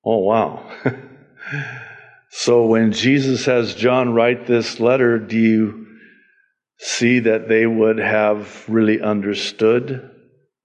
Oh, 0.04 0.18
wow. 0.18 0.70
so 2.30 2.66
when 2.66 2.92
Jesus 2.92 3.46
has 3.46 3.76
John 3.76 4.14
write 4.14 4.46
this 4.46 4.82
letter, 4.82 5.20
do 5.20 5.40
you 5.40 5.88
see 6.80 7.20
that 7.20 7.48
they 7.48 7.66
would 7.66 7.98
have 7.98 8.66
really 8.68 9.00
understood 9.00 10.12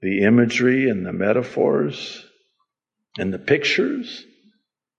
the 0.03 0.23
imagery 0.23 0.91
and 0.91 1.07
the 1.07 1.13
metaphors 1.13 2.27
and 3.17 3.33
the 3.33 3.39
pictures 3.39 4.25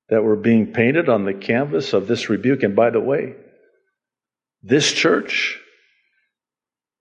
that 0.09 0.23
were 0.23 0.35
being 0.35 0.73
painted 0.73 1.07
on 1.07 1.25
the 1.25 1.33
canvas 1.33 1.93
of 1.93 2.07
this 2.07 2.29
rebuke. 2.29 2.63
And 2.63 2.75
by 2.75 2.89
the 2.89 2.99
way, 2.99 3.35
this 4.61 4.91
church, 4.91 5.59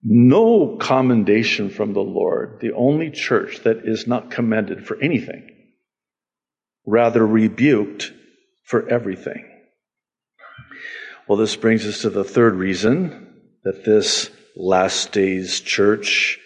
no 0.02 0.76
commendation 0.76 1.70
from 1.70 1.92
the 1.92 2.00
Lord, 2.00 2.58
the 2.60 2.72
only 2.72 3.10
church 3.10 3.62
that 3.64 3.78
is 3.84 4.06
not 4.06 4.30
commended 4.30 4.86
for 4.86 5.00
anything, 5.00 5.50
rather 6.86 7.26
rebuked 7.26 8.12
for 8.64 8.88
everything. 8.88 9.44
Well, 11.26 11.38
this 11.38 11.56
brings 11.56 11.86
us 11.86 12.02
to 12.02 12.10
the 12.10 12.24
third 12.24 12.54
reason 12.54 13.34
that 13.64 13.84
this 13.84 14.30
last 14.56 15.12
days 15.12 15.60
church 15.60 16.38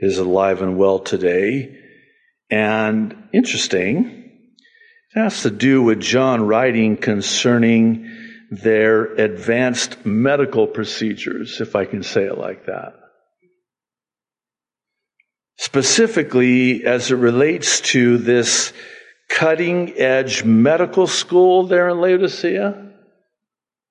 is 0.00 0.18
alive 0.18 0.62
and 0.62 0.76
well 0.76 0.98
today. 0.98 1.78
And 2.50 3.28
interesting, 3.32 4.15
has 5.16 5.42
to 5.42 5.50
do 5.50 5.82
with 5.82 6.00
John 6.00 6.46
writing 6.46 6.96
concerning 6.96 8.10
their 8.50 9.14
advanced 9.14 10.04
medical 10.04 10.66
procedures, 10.66 11.60
if 11.60 11.74
I 11.74 11.86
can 11.86 12.02
say 12.02 12.24
it 12.24 12.38
like 12.38 12.66
that. 12.66 12.94
Specifically, 15.58 16.84
as 16.84 17.10
it 17.10 17.16
relates 17.16 17.80
to 17.80 18.18
this 18.18 18.74
cutting 19.30 19.98
edge 19.98 20.44
medical 20.44 21.06
school 21.06 21.66
there 21.66 21.88
in 21.88 22.00
Laodicea, 22.00 22.92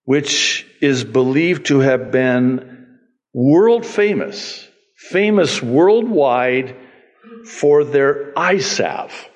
which 0.03 0.67
is 0.79 1.03
believed 1.03 1.65
to 1.67 1.79
have 1.79 2.11
been 2.11 2.99
world 3.33 3.85
famous, 3.85 4.67
famous 4.95 5.61
worldwide 5.61 6.75
for 7.45 7.83
their 7.83 8.31
salve. 8.59 9.29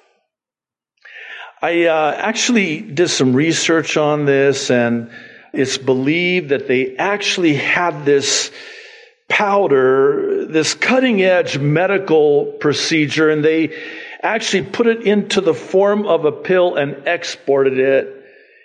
I 1.62 1.86
uh, 1.86 2.14
actually 2.18 2.80
did 2.80 3.10
some 3.10 3.36
research 3.36 3.98
on 3.98 4.24
this, 4.24 4.72
and 4.72 5.12
it's 5.52 5.78
believed 5.78 6.50
that 6.50 6.68
they 6.70 6.96
actually 6.96 7.56
had 7.56 8.06
this 8.06 8.52
powder, 9.28 10.46
this 10.46 10.74
cutting 10.74 11.22
edge 11.22 11.58
medical 11.58 12.46
procedure, 12.46 13.30
and 13.30 13.44
they 13.44 13.78
actually 14.24 14.64
put 14.64 14.88
it 14.88 15.04
into 15.04 15.42
the 15.42 15.54
form 15.54 16.06
of 16.06 16.24
a 16.24 16.32
pill 16.32 16.76
and 16.76 17.08
exported 17.08 17.78
it. 17.78 18.16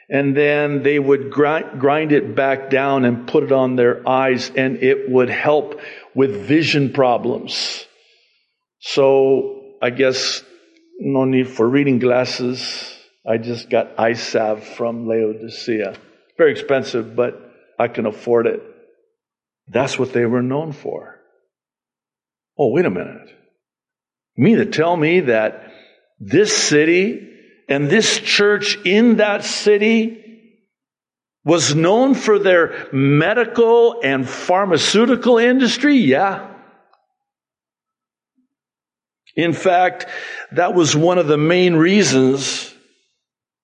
And 0.08 0.36
then 0.36 0.82
they 0.82 0.98
would 0.98 1.30
grind, 1.32 1.80
grind 1.80 2.12
it 2.12 2.36
back 2.36 2.70
down 2.70 3.04
and 3.04 3.26
put 3.26 3.42
it 3.42 3.52
on 3.52 3.74
their 3.74 4.08
eyes, 4.08 4.52
and 4.54 4.76
it 4.76 5.10
would 5.10 5.30
help 5.30 5.80
with 6.14 6.46
vision 6.46 6.92
problems. 6.92 7.86
So 8.78 9.62
I 9.82 9.90
guess 9.90 10.44
no 10.98 11.24
need 11.24 11.48
for 11.48 11.68
reading 11.68 11.98
glasses. 11.98 12.92
I 13.26 13.38
just 13.38 13.70
got 13.70 13.98
eye 13.98 14.14
from 14.14 15.06
Laodicea. 15.06 15.96
Very 16.36 16.52
expensive, 16.52 17.16
but 17.16 17.40
I 17.78 17.88
can 17.88 18.06
afford 18.06 18.46
it. 18.46 18.62
That's 19.68 19.98
what 19.98 20.12
they 20.12 20.26
were 20.26 20.42
known 20.42 20.72
for. 20.72 21.20
Oh, 22.58 22.70
wait 22.70 22.84
a 22.84 22.90
minute. 22.90 23.28
You 24.36 24.44
mean 24.44 24.58
to 24.58 24.66
tell 24.66 24.96
me 24.96 25.20
that 25.20 25.72
this 26.20 26.56
city 26.56 27.30
and 27.68 27.88
this 27.88 28.18
church 28.18 28.78
in 28.84 29.16
that 29.16 29.44
city 29.44 30.20
was 31.44 31.74
known 31.74 32.14
for 32.14 32.38
their 32.38 32.88
medical 32.92 34.00
and 34.02 34.28
pharmaceutical 34.28 35.38
industry? 35.38 35.96
Yeah. 35.96 36.53
In 39.36 39.52
fact, 39.52 40.06
that 40.52 40.74
was 40.74 40.94
one 40.94 41.18
of 41.18 41.26
the 41.26 41.38
main 41.38 41.74
reasons 41.74 42.74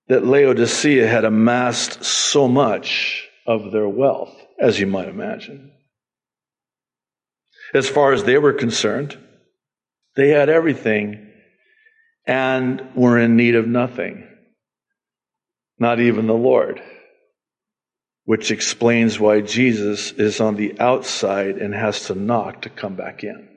that 0.08 0.26
Laodicea 0.26 1.06
had 1.06 1.24
amassed 1.24 2.04
so 2.04 2.48
much 2.48 3.28
of 3.46 3.70
their 3.70 3.88
wealth, 3.88 4.34
as 4.58 4.80
you 4.80 4.86
might 4.86 5.08
imagine. 5.08 5.70
As 7.72 7.88
far 7.88 8.12
as 8.12 8.24
they 8.24 8.36
were 8.36 8.52
concerned, 8.52 9.16
they 10.16 10.30
had 10.30 10.48
everything 10.48 11.30
and 12.26 12.82
were 12.96 13.18
in 13.18 13.36
need 13.36 13.54
of 13.54 13.68
nothing, 13.68 14.26
not 15.78 16.00
even 16.00 16.26
the 16.26 16.34
Lord, 16.34 16.82
which 18.24 18.50
explains 18.50 19.20
why 19.20 19.40
Jesus 19.40 20.10
is 20.10 20.40
on 20.40 20.56
the 20.56 20.78
outside 20.80 21.58
and 21.58 21.72
has 21.72 22.06
to 22.06 22.16
knock 22.16 22.62
to 22.62 22.68
come 22.68 22.96
back 22.96 23.22
in. 23.22 23.49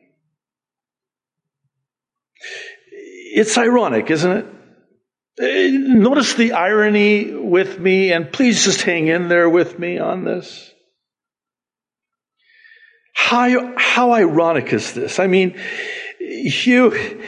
It's 2.91 3.57
ironic, 3.57 4.11
isn't 4.11 4.31
it? 4.31 4.45
Eh, 5.39 5.69
notice 5.71 6.35
the 6.35 6.53
irony 6.53 7.33
with 7.33 7.79
me, 7.79 8.11
and 8.11 8.31
please 8.31 8.63
just 8.63 8.81
hang 8.81 9.07
in 9.07 9.29
there 9.29 9.49
with 9.49 9.79
me 9.79 9.97
on 9.97 10.23
this. 10.23 10.71
How, 13.15 13.73
how 13.77 14.13
ironic 14.13 14.71
is 14.73 14.93
this? 14.93 15.19
I 15.19 15.27
mean, 15.27 15.59
you, 16.19 17.21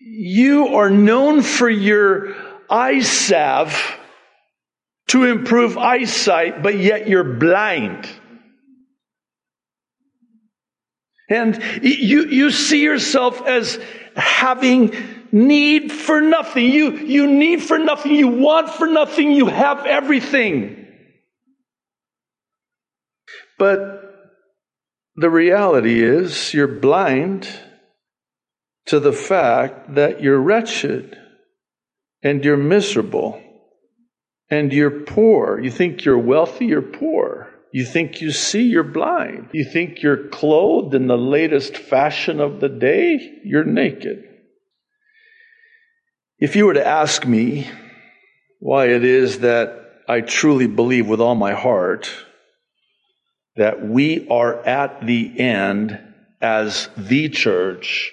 you 0.00 0.68
are 0.68 0.90
known 0.90 1.42
for 1.42 1.68
your 1.68 2.34
eye 2.70 3.00
salve 3.00 3.98
to 5.08 5.24
improve 5.24 5.76
eyesight, 5.76 6.62
but 6.62 6.78
yet 6.78 7.08
you're 7.08 7.24
blind. 7.24 8.08
And 11.28 11.62
you, 11.82 12.26
you 12.26 12.50
see 12.50 12.82
yourself 12.82 13.44
as 13.46 13.78
having 14.16 14.94
need 15.32 15.92
for 15.92 16.20
nothing. 16.20 16.66
You, 16.66 16.92
you 16.92 17.26
need 17.26 17.62
for 17.62 17.78
nothing. 17.78 18.12
You 18.12 18.28
want 18.28 18.70
for 18.70 18.86
nothing. 18.86 19.30
You 19.32 19.46
have 19.46 19.86
everything. 19.86 20.86
But 23.58 24.00
the 25.16 25.30
reality 25.30 26.02
is 26.02 26.54
you're 26.54 26.66
blind 26.66 27.48
to 28.86 28.98
the 28.98 29.12
fact 29.12 29.94
that 29.94 30.22
you're 30.22 30.40
wretched 30.40 31.16
and 32.22 32.44
you're 32.44 32.56
miserable 32.56 33.40
and 34.48 34.72
you're 34.72 35.04
poor. 35.04 35.60
You 35.60 35.70
think 35.70 36.04
you're 36.04 36.18
wealthy, 36.18 36.66
you're 36.66 36.82
poor. 36.82 37.49
You 37.72 37.84
think 37.84 38.20
you 38.20 38.32
see, 38.32 38.62
you're 38.62 38.82
blind. 38.82 39.50
You 39.52 39.64
think 39.64 40.02
you're 40.02 40.28
clothed 40.28 40.94
in 40.94 41.06
the 41.06 41.18
latest 41.18 41.76
fashion 41.76 42.40
of 42.40 42.60
the 42.60 42.68
day, 42.68 43.40
you're 43.44 43.64
naked. 43.64 44.24
If 46.38 46.56
you 46.56 46.66
were 46.66 46.74
to 46.74 46.86
ask 46.86 47.24
me 47.26 47.68
why 48.58 48.86
it 48.86 49.04
is 49.04 49.40
that 49.40 49.76
I 50.08 50.20
truly 50.22 50.66
believe 50.66 51.06
with 51.06 51.20
all 51.20 51.34
my 51.34 51.52
heart 51.52 52.10
that 53.56 53.86
we 53.86 54.26
are 54.28 54.64
at 54.66 55.06
the 55.06 55.38
end 55.38 56.00
as 56.40 56.88
the 56.96 57.28
church, 57.28 58.10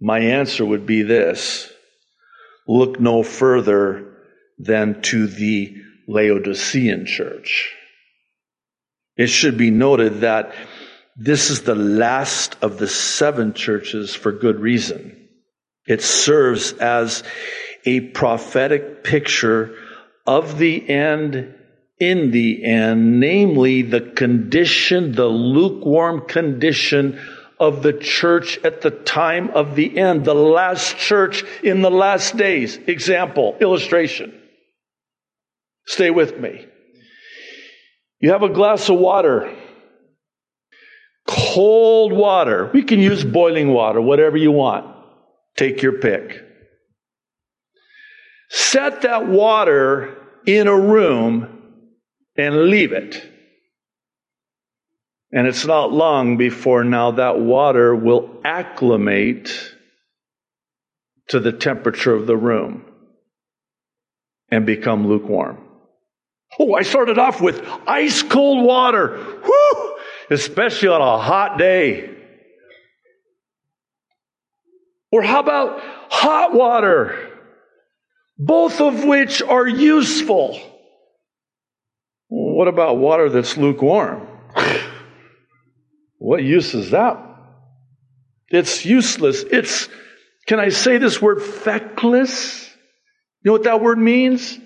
my 0.00 0.18
answer 0.18 0.64
would 0.64 0.86
be 0.86 1.02
this. 1.02 1.70
Look 2.66 2.98
no 2.98 3.22
further 3.22 4.14
than 4.58 5.02
to 5.02 5.26
the 5.26 5.76
Laodicean 6.08 7.06
church. 7.06 7.74
It 9.20 9.28
should 9.28 9.58
be 9.58 9.70
noted 9.70 10.20
that 10.20 10.54
this 11.14 11.50
is 11.50 11.60
the 11.60 11.74
last 11.74 12.56
of 12.62 12.78
the 12.78 12.88
seven 12.88 13.52
churches 13.52 14.14
for 14.14 14.32
good 14.32 14.58
reason. 14.58 15.28
It 15.86 16.00
serves 16.00 16.72
as 16.72 17.22
a 17.84 18.00
prophetic 18.00 19.04
picture 19.04 19.76
of 20.26 20.56
the 20.56 20.88
end 20.88 21.54
in 21.98 22.30
the 22.30 22.64
end, 22.64 23.20
namely 23.20 23.82
the 23.82 24.00
condition, 24.00 25.12
the 25.12 25.26
lukewarm 25.26 26.26
condition 26.26 27.20
of 27.58 27.82
the 27.82 27.92
church 27.92 28.58
at 28.64 28.80
the 28.80 28.90
time 28.90 29.50
of 29.50 29.76
the 29.76 29.98
end, 29.98 30.24
the 30.24 30.34
last 30.34 30.96
church 30.96 31.44
in 31.62 31.82
the 31.82 31.90
last 31.90 32.38
days. 32.38 32.78
Example, 32.86 33.54
illustration. 33.60 34.32
Stay 35.84 36.08
with 36.08 36.38
me. 36.40 36.64
You 38.20 38.32
have 38.32 38.42
a 38.42 38.50
glass 38.50 38.88
of 38.90 38.98
water, 38.98 39.50
cold 41.26 42.12
water. 42.12 42.70
We 42.72 42.82
can 42.82 43.00
use 43.00 43.24
boiling 43.24 43.72
water, 43.72 44.00
whatever 44.00 44.36
you 44.36 44.52
want. 44.52 44.94
Take 45.56 45.82
your 45.82 45.98
pick. 45.98 46.44
Set 48.50 49.02
that 49.02 49.26
water 49.26 50.16
in 50.46 50.66
a 50.66 50.78
room 50.78 51.60
and 52.36 52.64
leave 52.64 52.92
it. 52.92 53.26
And 55.32 55.46
it's 55.46 55.64
not 55.64 55.92
long 55.92 56.36
before 56.36 56.82
now 56.82 57.12
that 57.12 57.38
water 57.38 57.94
will 57.94 58.40
acclimate 58.44 59.74
to 61.28 61.38
the 61.38 61.52
temperature 61.52 62.14
of 62.14 62.26
the 62.26 62.36
room 62.36 62.84
and 64.50 64.66
become 64.66 65.06
lukewarm. 65.06 65.69
Oh, 66.58 66.74
I 66.74 66.82
started 66.82 67.18
off 67.18 67.40
with 67.40 67.64
ice 67.86 68.22
cold 68.22 68.64
water. 68.64 69.16
Whoo! 69.42 69.90
especially 70.30 70.88
on 70.88 71.02
a 71.02 71.18
hot 71.18 71.58
day. 71.58 72.08
Or 75.12 75.22
how 75.22 75.40
about 75.40 75.80
hot 76.08 76.54
water? 76.54 77.28
Both 78.38 78.80
of 78.80 79.04
which 79.04 79.42
are 79.42 79.66
useful. 79.66 80.58
What 82.28 82.68
about 82.68 82.98
water 82.98 83.28
that's 83.28 83.56
lukewarm? 83.56 84.26
what 86.18 86.42
use 86.42 86.74
is 86.74 86.92
that? 86.92 87.18
It's 88.48 88.84
useless. 88.84 89.42
It's, 89.42 89.88
can 90.46 90.60
I 90.60 90.68
say 90.68 90.98
this 90.98 91.20
word, 91.20 91.42
feckless? 91.42 92.68
You 93.42 93.48
know 93.48 93.52
what 93.52 93.64
that 93.64 93.82
word 93.82 93.98
means? 93.98 94.58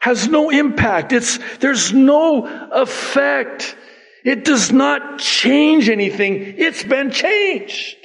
Has 0.00 0.28
no 0.28 0.50
impact. 0.50 1.12
It's, 1.12 1.38
there's 1.58 1.92
no 1.92 2.46
effect. 2.72 3.76
It 4.24 4.44
does 4.44 4.72
not 4.72 5.18
change 5.18 5.88
anything. 5.88 6.54
It's 6.56 6.82
been 6.82 7.10
changed. 7.10 7.96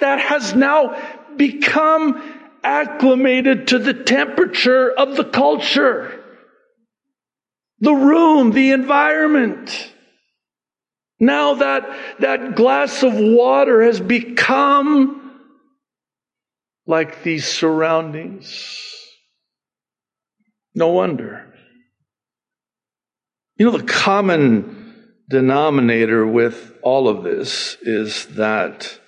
That 0.00 0.18
has 0.18 0.54
now 0.54 0.96
become 1.36 2.20
acclimated 2.64 3.68
to 3.68 3.78
the 3.78 3.94
temperature 3.94 4.90
of 4.90 5.16
the 5.16 5.24
culture, 5.24 6.20
the 7.78 7.94
room, 7.94 8.50
the 8.50 8.72
environment. 8.72 9.92
Now 11.20 11.54
that, 11.54 11.88
that 12.18 12.56
glass 12.56 13.04
of 13.04 13.14
water 13.14 13.82
has 13.82 14.00
become 14.00 15.40
like 16.86 17.22
these 17.22 17.46
surroundings. 17.46 18.95
No 20.76 20.88
wonder. 20.88 21.46
You 23.56 23.64
know, 23.64 23.78
the 23.78 23.84
common 23.84 24.94
denominator 25.28 26.26
with 26.26 26.74
all 26.82 27.08
of 27.08 27.24
this 27.24 27.78
is 27.80 28.26
that 28.36 29.00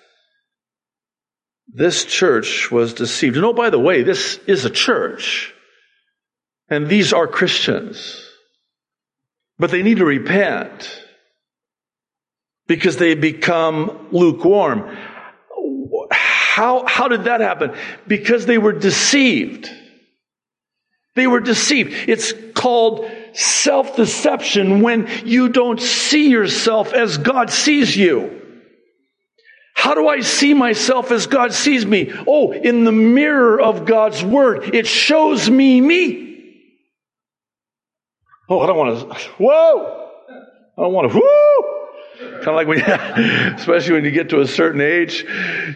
this 1.68 2.06
church 2.06 2.70
was 2.70 2.94
deceived. 2.94 3.36
And 3.36 3.44
oh, 3.44 3.52
by 3.52 3.68
the 3.68 3.78
way, 3.78 4.02
this 4.02 4.40
is 4.46 4.64
a 4.64 4.70
church. 4.70 5.52
And 6.70 6.88
these 6.88 7.12
are 7.12 7.26
Christians. 7.26 8.24
But 9.58 9.70
they 9.70 9.82
need 9.82 9.98
to 9.98 10.06
repent 10.06 11.04
because 12.66 12.96
they 12.96 13.14
become 13.14 14.08
lukewarm. 14.10 14.96
How, 16.10 16.86
how 16.86 17.08
did 17.08 17.24
that 17.24 17.42
happen? 17.42 17.74
Because 18.06 18.46
they 18.46 18.56
were 18.56 18.72
deceived. 18.72 19.70
They 21.14 21.26
were 21.26 21.40
deceived. 21.40 21.92
It's 22.08 22.32
called 22.54 23.10
self 23.32 23.96
deception 23.96 24.82
when 24.82 25.08
you 25.24 25.48
don't 25.48 25.80
see 25.80 26.30
yourself 26.30 26.92
as 26.92 27.18
God 27.18 27.50
sees 27.50 27.96
you. 27.96 28.34
How 29.74 29.94
do 29.94 30.08
I 30.08 30.20
see 30.20 30.54
myself 30.54 31.12
as 31.12 31.28
God 31.28 31.52
sees 31.52 31.86
me? 31.86 32.12
Oh, 32.26 32.52
in 32.52 32.84
the 32.84 32.92
mirror 32.92 33.60
of 33.60 33.84
God's 33.84 34.24
word, 34.24 34.74
it 34.74 34.86
shows 34.88 35.48
me 35.48 35.80
me. 35.80 36.28
Oh, 38.48 38.60
I 38.60 38.66
don't 38.66 38.76
want 38.76 38.98
to, 38.98 39.16
whoa! 39.38 40.10
I 40.76 40.82
don't 40.82 40.92
want 40.92 41.12
to, 41.12 41.18
whoo! 41.18 41.77
Kind 42.18 42.48
of 42.48 42.54
like 42.54 42.66
when, 42.66 42.80
especially 43.54 43.92
when 43.92 44.04
you 44.04 44.10
get 44.10 44.30
to 44.30 44.40
a 44.40 44.46
certain 44.46 44.80
age, 44.80 45.24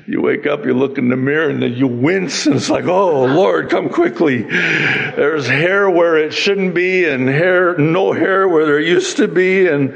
you 0.08 0.20
wake 0.20 0.44
up, 0.44 0.64
you 0.64 0.74
look 0.74 0.98
in 0.98 1.08
the 1.08 1.16
mirror, 1.16 1.48
and 1.48 1.62
then 1.62 1.74
you 1.74 1.86
wince, 1.86 2.46
and 2.46 2.56
it's 2.56 2.68
like, 2.68 2.86
oh 2.86 3.26
Lord, 3.26 3.70
come 3.70 3.88
quickly. 3.88 4.42
There's 4.42 5.46
hair 5.46 5.88
where 5.88 6.16
it 6.16 6.32
shouldn't 6.32 6.74
be, 6.74 7.04
and 7.04 7.28
hair, 7.28 7.78
no 7.78 8.12
hair 8.12 8.48
where 8.48 8.66
there 8.66 8.80
used 8.80 9.18
to 9.18 9.28
be, 9.28 9.68
and 9.68 9.94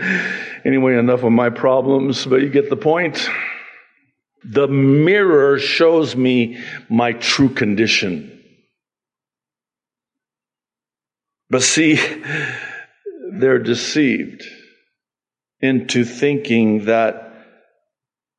anyway, 0.65 0.97
enough 0.97 1.25
of 1.25 1.33
my 1.33 1.51
problems, 1.51 2.25
but 2.25 2.43
you 2.43 2.49
get 2.49 2.71
the 2.71 2.77
point. 2.77 3.29
The 4.45 4.69
mirror 4.69 5.59
shows 5.59 6.15
me 6.15 6.63
my 6.89 7.13
true 7.13 7.49
condition. 7.49 8.33
But 11.51 11.65
see, 11.65 11.97
they're 13.33 13.59
deceived 13.59 14.47
into 15.61 16.05
thinking 16.05 16.85
that 16.87 17.33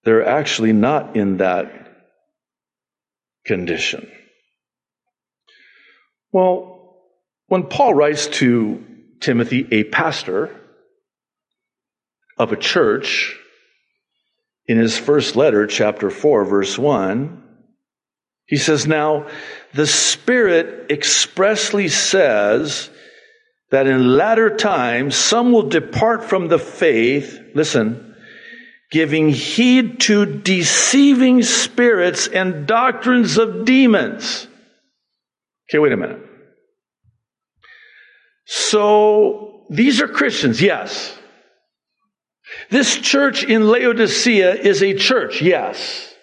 they're 0.03 0.25
actually 0.25 0.73
not 0.73 1.15
in 1.15 1.37
that 1.37 1.71
condition. 3.45 4.09
Well, 6.31 6.95
when 7.47 7.63
Paul 7.63 7.93
writes 7.93 8.27
to 8.27 8.85
Timothy, 9.19 9.67
a 9.71 9.85
pastor 9.85 10.55
of 12.37 12.51
a 12.51 12.57
church, 12.57 13.35
in 14.67 14.77
his 14.77 14.97
first 14.97 15.35
letter, 15.35 15.65
chapter 15.65 16.09
4, 16.09 16.43
verse 16.45 16.77
1, 16.77 17.41
he 18.45 18.57
says, 18.57 18.85
Now, 18.85 19.27
the 19.73 19.87
Spirit 19.87 20.91
expressly 20.91 21.87
says 21.87 22.89
that 23.71 23.87
in 23.87 24.15
latter 24.15 24.55
times 24.55 25.15
some 25.15 25.51
will 25.51 25.69
depart 25.69 26.23
from 26.23 26.47
the 26.47 26.59
faith, 26.59 27.39
listen, 27.53 28.15
giving 28.91 29.29
heed 29.29 29.99
to 29.99 30.25
deceiving 30.25 31.43
spirits 31.43 32.27
and 32.27 32.65
doctrines 32.65 33.37
of 33.37 33.65
demons. 33.65 34.47
Okay, 35.69 35.79
wait 35.79 35.91
a 35.91 35.97
minute. 35.97 36.21
So, 38.45 39.65
these 39.69 40.01
are 40.01 40.07
Christians, 40.07 40.61
yes. 40.61 41.13
This 42.69 42.95
church 42.95 43.43
in 43.43 43.67
Laodicea 43.67 44.55
is 44.55 44.81
a 44.81 44.93
church, 44.93 45.41
yes. 45.41 46.13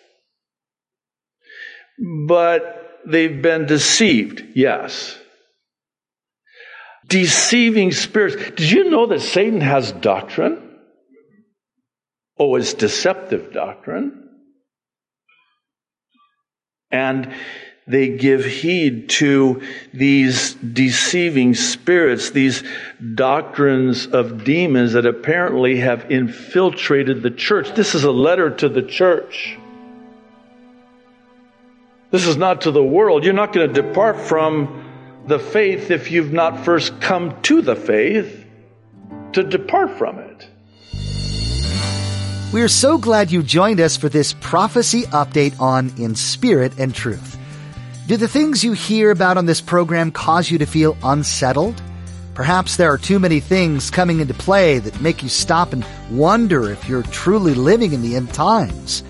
But 2.27 3.01
they've 3.07 3.43
been 3.43 3.67
deceived, 3.67 4.43
yes. 4.55 5.19
Deceiving 7.07 7.93
spirits. 7.93 8.37
Did 8.37 8.71
you 8.71 8.91
know 8.91 9.07
that 9.07 9.21
Satan 9.21 9.61
has 9.61 9.93
doctrine? 9.93 10.61
Oh, 12.39 12.57
it's 12.57 12.75
deceptive 12.75 13.53
doctrine. 13.53 14.29
And 16.91 17.35
they 17.87 18.17
give 18.17 18.45
heed 18.45 19.11
to 19.11 19.63
these 19.93 20.55
deceiving 20.55 21.55
spirits, 21.55 22.31
these 22.31 22.63
doctrines 23.15 24.07
of 24.07 24.45
demons 24.45 24.95
that 24.95 25.05
apparently 25.05 25.77
have 25.81 26.11
infiltrated 26.11 27.23
the 27.23 27.31
church. 27.31 27.75
This 27.75 27.95
is 27.95 28.05
a 28.05 28.11
letter 28.11 28.51
to 28.51 28.69
the 28.69 28.83
church. 28.83 29.59
This 32.11 32.27
is 32.27 32.37
not 32.37 32.63
to 32.63 32.71
the 32.71 32.83
world. 32.83 33.25
You're 33.25 33.35
not 33.35 33.53
going 33.53 33.69
to 33.73 33.83
depart 33.83 34.19
from 34.19 34.83
the 35.27 35.39
faith 35.39 35.91
if 35.91 36.11
you've 36.11 36.33
not 36.33 36.65
first 36.65 37.01
come 37.01 37.41
to 37.43 37.63
the 37.63 37.77
faith 37.77 38.45
to 39.33 39.43
depart 39.43 39.91
from 39.93 40.19
it. 40.19 40.49
We 42.53 42.63
are 42.63 42.69
so 42.69 42.99
glad 42.99 43.33
you 43.33 43.43
joined 43.43 43.81
us 43.81 43.97
for 43.97 44.09
this 44.09 44.35
prophecy 44.35 45.03
update 45.05 45.59
on 45.61 45.93
In 45.99 46.15
Spirit 46.15 46.79
and 46.79 46.95
Truth. 46.95 47.39
Do 48.07 48.17
the 48.17 48.29
things 48.29 48.63
you 48.63 48.75
hear 48.75 49.11
about 49.11 49.39
on 49.39 49.47
this 49.47 49.61
program 49.61 50.13
cause 50.13 50.51
you 50.51 50.59
to 50.59 50.67
feel 50.67 50.97
unsettled? 51.03 51.83
Perhaps 52.35 52.77
there 52.77 52.93
are 52.93 52.99
too 52.99 53.19
many 53.19 53.41
things 53.41 53.91
coming 53.91 54.21
into 54.21 54.35
play 54.35 54.79
that 54.79 55.01
make 55.01 55.23
you 55.23 55.29
stop 55.29 55.73
and 55.73 55.87
wonder 56.11 56.71
if 56.71 56.89
you're 56.89 57.03
truly 57.05 57.55
living 57.55 57.93
in 57.93 58.03
the 58.03 58.15
end 58.15 58.33
times. 58.35 59.03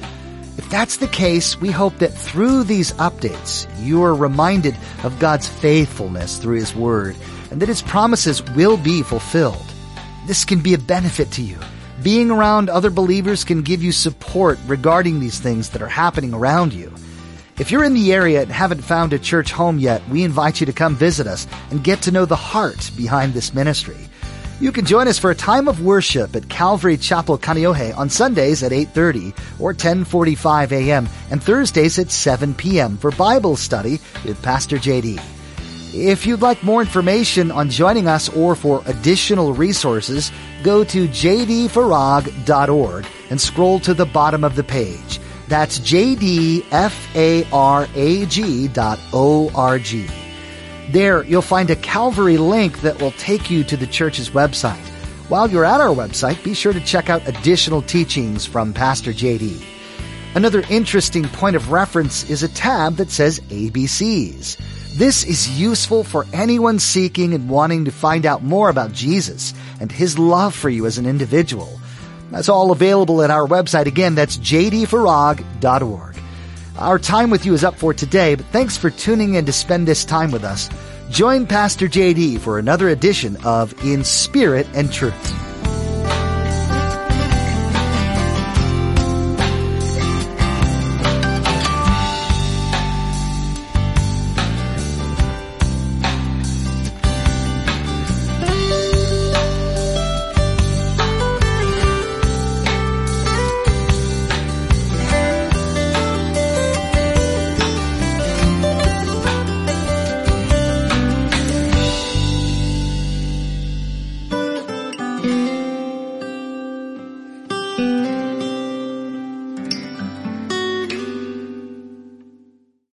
That's 0.75 0.97
the 0.97 1.07
case, 1.07 1.61
we 1.61 1.71
hope 1.71 1.99
that 1.99 2.13
through 2.13 2.65
these 2.65 2.91
updates, 2.95 3.69
you 3.81 4.03
are 4.03 4.13
reminded 4.13 4.77
of 5.05 5.21
God's 5.21 5.47
faithfulness 5.47 6.39
through 6.39 6.57
His 6.57 6.75
Word 6.75 7.15
and 7.53 7.63
that 7.63 7.69
His 7.69 7.81
promises 7.81 8.43
will 8.57 8.77
be 8.77 9.05
fulfilled. 9.05 9.73
This 10.27 10.45
can 10.45 10.59
be 10.59 10.75
a 10.75 10.79
benefit 10.79 11.31
to 11.31 11.43
you. 11.43 11.61
Being 12.03 12.29
around 12.29 12.69
other 12.69 12.91
believers 12.91 13.45
can 13.45 13.63
give 13.63 13.85
you 13.85 13.93
support 13.93 14.59
regarding 14.67 15.21
these 15.21 15.39
things 15.39 15.71
that 15.71 15.81
are 15.81 15.87
happening 15.87 16.35
around 16.35 16.73
you. 16.73 16.93
If 17.57 17.71
you're 17.71 17.85
in 17.85 17.95
the 17.95 18.13
area 18.13 18.43
and 18.43 18.51
haven't 18.51 18.83
found 18.83 19.13
a 19.13 19.19
church 19.21 19.53
home 19.53 19.79
yet, 19.79 20.03
we 20.09 20.25
invite 20.25 20.59
you 20.59 20.67
to 20.67 20.73
come 20.73 20.97
visit 20.97 21.29
us 21.29 21.47
and 21.71 21.85
get 21.85 22.03
to 22.03 22.11
know 22.11 22.25
the 22.25 22.35
heart 22.35 22.91
behind 22.97 23.33
this 23.33 23.55
ministry. 23.55 24.09
You 24.61 24.71
can 24.71 24.87
join 24.87 25.09
us 25.09 25.19
for 25.19 25.31
a 25.31 25.35
time 25.35 25.67
of 25.67 25.83
worship 25.83 26.37
at 26.37 26.49
Calvary 26.49 26.97
Chapel 26.97 27.37
Kaneohe 27.37 27.97
on 27.99 28.09
Sundays 28.09 28.63
at 28.63 28.71
8:30 28.73 29.35
or 29.59 29.75
10:45 29.75 30.71
a.m. 30.73 31.09
and 31.31 31.43
Thursdays 31.43 31.99
at 31.99 32.13
7 32.13 32.55
p.m. 32.55 32.97
for 32.97 33.11
Bible 33.11 33.57
study 33.57 34.01
with 34.25 34.41
Pastor 34.43 34.77
JD. 34.77 35.21
If 35.93 36.25
you'd 36.27 36.43
like 36.43 36.63
more 36.63 36.81
information 36.81 37.51
on 37.51 37.69
joining 37.71 38.09
us 38.09 38.29
or 38.29 38.55
for 38.55 38.83
additional 38.87 39.55
resources, 39.55 40.33
go 40.63 40.85
to 40.85 41.09
jdfarag.org 41.09 43.07
and 43.31 43.41
scroll 43.41 43.81
to 43.81 43.95
the 43.95 44.07
bottom 44.07 44.45
of 44.45 44.55
the 44.57 44.65
page. 44.65 45.21
That's 45.49 45.79
jdfarag.org. 45.81 46.65
There, 50.91 51.25
you'll 51.25 51.43
find 51.43 51.71
a 51.71 51.77
Calvary 51.77 52.37
link 52.37 52.81
that 52.81 53.01
will 53.01 53.13
take 53.13 53.51
you 53.51 53.65
to 53.65 53.77
the 53.77 53.87
church's 53.87 54.31
website. 54.31 54.85
While 55.29 55.49
you're 55.51 55.65
at 55.65 55.81
our 55.81 55.95
website, 55.95 56.43
be 56.45 56.55
sure 56.55 56.73
to 56.73 56.81
check 56.81 57.09
out 57.09 57.27
additional 57.27 57.83
teachings 57.83 58.45
from 58.45 58.75
Pastor 58.75 59.13
JD. 59.13 59.65
Another 60.35 60.63
interesting 60.69 61.25
point 61.25 61.57
of 61.57 61.71
reference 61.71 62.29
is 62.29 62.43
a 62.43 62.49
tab 62.49 62.97
that 62.97 63.11
says 63.11 63.41
ABCs. 63.41 64.59
This 64.97 65.25
is 65.25 65.59
useful 65.59 66.05
for 66.05 66.27
anyone 66.33 66.79
seeking 66.79 67.35
and 67.35 67.49
wanting 67.49 67.87
to 67.87 67.91
find 67.91 68.27
out 68.27 68.43
more 68.43 68.69
about 68.69 68.93
Jesus 68.93 69.55
and 69.81 69.91
his 69.91 70.19
love 70.19 70.55
for 70.55 70.69
you 70.69 70.87
as 70.87 70.99
an 70.99 71.07
individual. 71.07 71.81
That's 72.31 72.49
all 72.49 72.71
available 72.73 73.23
at 73.23 73.31
our 73.31 73.47
website. 73.47 73.87
Again, 73.87 74.15
that's 74.15 74.37
jdfarag.org. 74.37 76.14
Our 76.77 76.99
time 76.99 77.31
with 77.31 77.47
you 77.47 77.55
is 77.55 77.63
up 77.63 77.77
for 77.77 77.95
today, 77.95 78.35
but 78.35 78.47
thanks 78.47 78.77
for 78.77 78.91
tuning 78.91 79.35
in 79.35 79.47
to 79.47 79.53
spend 79.53 79.87
this 79.87 80.05
time 80.05 80.33
with 80.33 80.43
us. 80.43 80.69
Join 81.09 81.47
Pastor 81.47 81.87
JD 81.87 82.41
for 82.41 82.59
another 82.59 82.89
edition 82.89 83.37
of 83.45 83.73
In 83.85 84.03
Spirit 84.03 84.67
and 84.75 84.93
Truth. 84.93 85.54